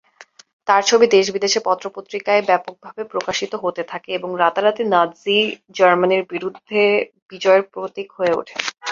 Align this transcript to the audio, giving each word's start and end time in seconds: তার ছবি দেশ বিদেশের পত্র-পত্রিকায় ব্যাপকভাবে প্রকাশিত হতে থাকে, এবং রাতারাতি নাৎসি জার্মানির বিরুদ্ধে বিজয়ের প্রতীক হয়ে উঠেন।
তার 0.67 0.81
ছবি 0.89 1.05
দেশ 1.15 1.25
বিদেশের 1.35 1.65
পত্র-পত্রিকায় 1.65 2.41
ব্যাপকভাবে 2.49 3.01
প্রকাশিত 3.11 3.51
হতে 3.63 3.81
থাকে, 3.91 4.09
এবং 4.13 4.29
রাতারাতি 4.41 4.83
নাৎসি 4.93 5.37
জার্মানির 5.77 6.23
বিরুদ্ধে 6.31 6.81
বিজয়ের 7.31 7.63
প্রতীক 7.73 8.07
হয়ে 8.17 8.37
উঠেন। 8.39 8.59